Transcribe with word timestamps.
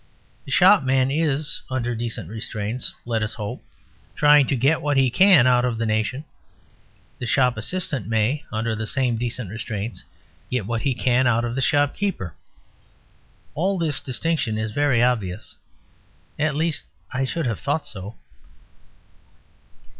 The 0.45 0.51
shopman 0.51 1.11
is, 1.11 1.61
under 1.69 1.93
decent 1.93 2.27
restraints, 2.27 2.95
let 3.05 3.21
us 3.21 3.35
hope, 3.35 3.63
trying 4.15 4.47
to 4.47 4.55
get 4.55 4.81
what 4.81 4.97
he 4.97 5.11
can 5.11 5.45
out 5.45 5.63
of 5.63 5.77
the 5.77 5.85
nation; 5.85 6.25
the 7.19 7.27
shop 7.27 7.55
assistant 7.55 8.07
may, 8.07 8.43
under 8.51 8.75
the 8.75 8.87
same 8.87 9.15
decent 9.17 9.51
restraints, 9.51 10.03
get 10.49 10.65
what 10.65 10.81
he 10.81 10.95
can 10.95 11.27
out 11.27 11.45
of 11.45 11.53
the 11.53 11.61
shopkeeper. 11.61 12.33
All 13.53 13.77
this 13.77 14.01
distinction 14.01 14.57
is 14.57 14.71
very 14.71 15.03
obvious. 15.03 15.53
At 16.39 16.55
least 16.55 16.85
I 17.13 17.23
should 17.23 17.45
have 17.45 17.59
thought 17.59 17.85
so. 17.85 18.15